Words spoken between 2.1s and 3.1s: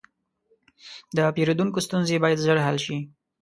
باید ژر حل شي.